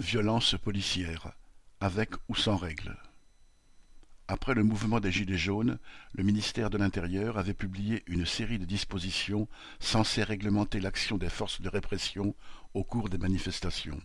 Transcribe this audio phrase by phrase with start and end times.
[0.00, 1.32] Violence policière,
[1.78, 2.96] avec ou sans règles.
[4.28, 5.78] Après le mouvement des Gilets jaunes,
[6.14, 9.46] le ministère de l'Intérieur avait publié une série de dispositions
[9.78, 12.34] censées réglementer l'action des forces de répression
[12.72, 14.00] au cours des manifestations.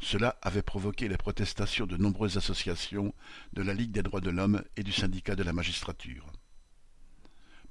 [0.00, 3.14] Cela avait provoqué les protestations de nombreuses associations,
[3.52, 6.32] de la Ligue des droits de l'homme et du syndicat de la magistrature.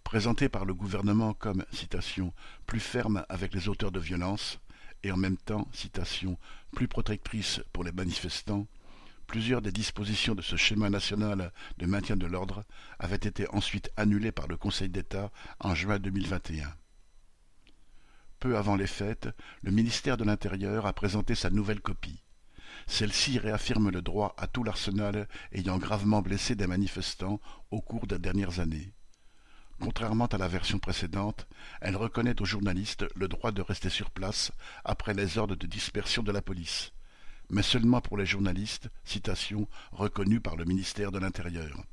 [0.04, 2.34] Présenté par le gouvernement comme, citation,
[2.68, 4.60] plus ferme avec les auteurs de violences,
[5.04, 6.38] et en même temps, citation,
[6.72, 8.68] plus protectrice pour les manifestants,
[9.28, 12.64] plusieurs des dispositions de ce schéma national de maintien de l'ordre
[13.00, 16.74] avaient été ensuite annulées par le Conseil d'État en juin 2021.
[18.40, 19.30] Peu avant les fêtes,
[19.64, 22.24] le ministère de l'Intérieur a présenté sa nouvelle copie.
[22.86, 27.42] Celle-ci réaffirme le droit à tout l'arsenal ayant gravement blessé des manifestants
[27.72, 28.94] au cours des dernières années.
[29.80, 31.48] Contrairement à la version précédente,
[31.82, 34.52] elle reconnaît aux journalistes le droit de rester sur place
[34.84, 36.92] après les ordres de dispersion de la police,
[37.50, 41.84] mais seulement pour les journalistes, citation, reconnus par le ministère de l'Intérieur.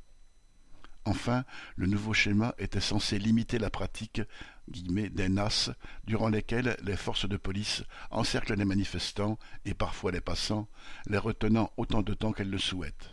[1.07, 1.45] Enfin,
[1.75, 4.21] le nouveau schéma était censé limiter la pratique
[4.69, 5.71] guillemets, des NAS
[6.05, 10.67] durant lesquelles les forces de police encerclent les manifestants et parfois les passants,
[11.07, 13.11] les retenant autant de temps qu'elles le souhaitent.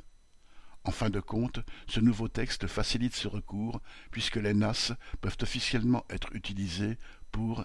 [0.85, 3.81] En fin de compte, ce nouveau texte facilite ce recours
[4.11, 6.99] puisque les NAS peuvent officiellement être utilisées
[7.31, 7.65] pour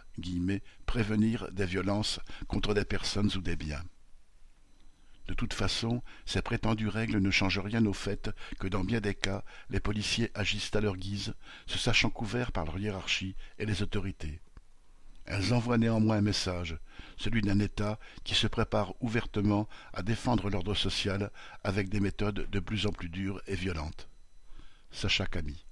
[0.85, 3.83] prévenir des violences contre des personnes ou des biens.
[5.27, 8.29] De toute façon, ces prétendues règles ne changent rien au fait
[8.59, 11.33] que dans bien des cas, les policiers agissent à leur guise,
[11.65, 14.39] se sachant couverts par leur hiérarchie et les autorités.
[15.27, 16.77] Elles envoient néanmoins un message,
[17.17, 21.31] celui d'un État qui se prépare ouvertement à défendre l'ordre social
[21.63, 24.07] avec des méthodes de plus en plus dures et violentes.
[24.89, 25.66] Sacha Camille